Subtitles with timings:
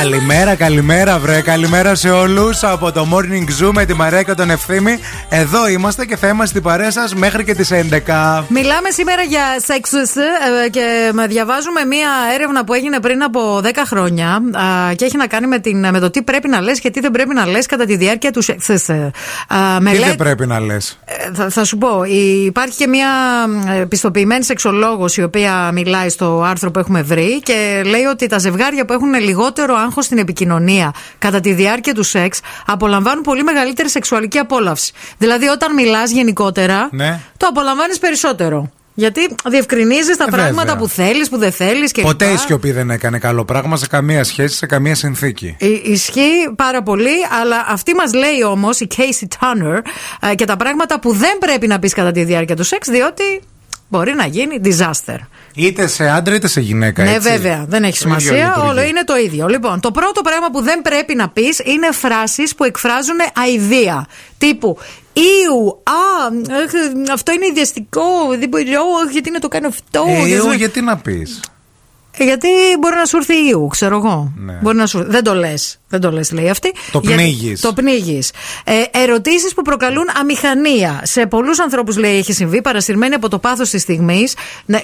[0.00, 1.40] Καλημέρα, καλημέρα, βρε.
[1.40, 4.98] Καλημέρα σε όλους από το Morning Zoo με τη Μαρέα και τον Ευθύμη.
[5.28, 8.44] Εδώ είμαστε και θα είμαστε στην παρέα σας μέχρι και τις 11.
[8.48, 10.10] Μιλάμε σήμερα για σεξους
[10.70, 14.42] και διαβάζουμε μία έρευνα που έγινε πριν από 10 χρόνια
[14.90, 17.00] ε, και έχει να κάνει με, την, με το τι πρέπει να λες και τι
[17.00, 18.66] δεν πρέπει να λες κατά τη διάρκεια του σεξ.
[18.66, 18.74] Τι
[20.04, 20.98] δεν πρέπει να λες.
[21.34, 22.04] Θα, θα, σου πω,
[22.44, 23.08] υπάρχει και μία
[23.88, 28.84] πιστοποιημένη σεξολόγος η οποία μιλάει στο άρθρο που έχουμε βρει και λέει ότι τα ζευγάρια
[28.84, 34.38] που έχουν λιγότερο άγχος στην επικοινωνία κατά τη διάρκεια του σεξ απολαμβάνουν πολύ μεγαλύτερη σεξουαλική
[34.38, 34.92] απόλαυση.
[35.18, 37.20] Δηλαδή, όταν μιλάς γενικότερα, ναι.
[37.36, 38.70] το απολαμβάνεις περισσότερο.
[38.96, 40.76] Γιατί διευκρινίζεις τα Ε, πράγματα βέβαια.
[40.76, 44.24] που θέλεις, που δεν θέλεις και Ποτέ η σιωπή δεν έκανε καλό πράγμα σε καμία
[44.24, 45.56] σχέση, σε καμία συνθήκη.
[45.58, 49.78] Ε, Ισχύει πάρα πολύ, αλλά αυτή μας λέει όμως η Casey Turner
[50.30, 53.42] ε, και τα πράγματα που δεν πρέπει να πεις κατά τη διάρκεια του σεξ, διότι
[53.88, 55.18] μπορεί να γίνει disaster.
[55.54, 57.02] Είτε σε άντρα είτε σε γυναίκα.
[57.04, 57.28] Ναι, έτσι.
[57.30, 58.46] βέβαια, δεν έχει Το ίδιο σημασία.
[58.46, 58.68] λειτουργεί.
[58.68, 59.46] Όλο είναι το ίδιο.
[59.46, 64.06] Λοιπόν, το πρώτο πράγμα που δεν πρέπει να πεις είναι φράσεις που εκφράζουν αηδία.
[64.38, 64.78] Τύπου
[65.12, 66.26] Ήου, α,
[66.64, 66.72] αχ,
[67.12, 68.02] αυτό είναι ιδιαστικό,
[68.38, 68.64] δεν μπορώ,
[69.04, 70.04] αχ, γιατί να το κάνω αυτό.
[70.08, 70.52] Ε, δεν εγώ, ξέρω.
[70.52, 71.40] γιατί να πεις;
[72.18, 72.48] Ε, Γιατί
[72.80, 74.32] μπορεί να σου έρθει Ιού, ξέρω εγώ.
[74.36, 74.58] Ναι.
[74.62, 75.04] Μπορεί να σου...
[75.06, 75.78] Δεν το λες.
[75.94, 76.72] Δεν το λες, λέει αυτή.
[76.92, 77.60] Το Γιατί- πνίγεις.
[77.60, 78.32] Το πνίγεις.
[78.64, 81.00] Ε, Ερωτήσεις που προκαλούν αμηχανία.
[81.02, 84.34] Σε πολλούς ανθρώπους, λέει, έχει συμβεί, παρασυρμένοι από το πάθος της στιγμής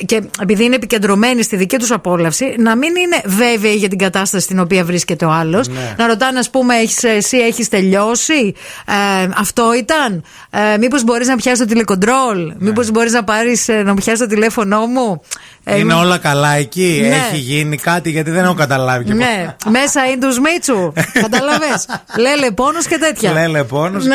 [0.07, 4.45] και επειδή είναι επικεντρωμένοι στη δική τους απόλαυση, να μην είναι βέβαιοι για την κατάσταση
[4.45, 5.69] στην οποία βρίσκεται ο άλλος.
[5.69, 5.95] Ναι.
[5.99, 8.55] Να ρωτάνε, ας πούμε, έχεις, εσύ έχεις τελειώσει;
[8.87, 12.55] Ε, αυτό ήταν; Ε, Μήπως μπορείς να πιάσεις το τηλεκοντρόλ; Ναι.
[12.59, 15.21] Μήπως μπορείς να πάρεις να μου πιάσεις το τηλέφωνό μου;
[15.65, 17.15] Ε, Είναι όλα καλά εκεί; Ναι.
[17.15, 19.05] Έχει γίνει κάτι; Γιατί δεν έχω καταλάβει.
[19.05, 20.93] και ναι, μέσα είναι του Σμίτσου.
[21.13, 21.81] Καταλαβέ.
[22.19, 23.33] Λέλε πόνο και τέτοια.
[23.33, 24.09] Λέλε πόνος και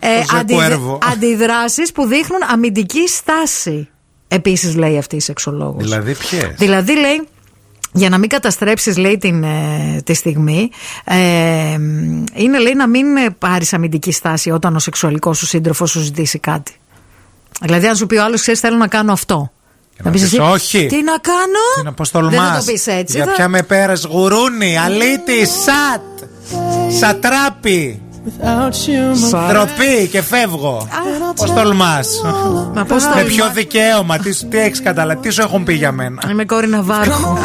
[0.00, 0.98] το αντι, Ζεκουέρβο.
[1.12, 3.88] Αντιδράσεις που δείχνουν αμυντική στάση.
[4.28, 5.82] Επίσης λέει αυτή η σεξολόγος.
[5.84, 7.28] Δηλαδή, ποιες; Δηλαδή λέει.
[7.92, 10.70] Για να μην καταστρέψεις λέει την, ε, τη στιγμή
[11.04, 11.16] ε,
[12.34, 16.38] Είναι λέει να μην ε, πάρεις αμυντική στάση Όταν ο σεξουαλικός σου σύντροφος σου ζητήσει
[16.38, 16.72] κάτι
[17.60, 19.52] Δηλαδή αν σου πει ο άλλος ξέρεις θέλω να κάνω αυτό
[20.02, 20.86] να πεις πεις, εσύ, «Όχι».
[20.86, 22.52] Τι να κάνω; Τι να πώ Δεν τολμά.
[22.52, 26.17] θα το πεις έτσι Για θα- ποια με πέρας γουρούνι, αλήτη, σατ,
[26.88, 28.02] σατράπι,
[29.48, 30.88] ντροπή και φεύγω.
[31.36, 32.08] Πώς τολμάς.
[32.74, 35.92] Μα πώς Με τολμά- ποιο δικαίωμα, τι, τι έχεις καταλάβει, τι σου έχουν πει για
[35.92, 37.36] μένα; Είμαι κόρη Ναβάρχου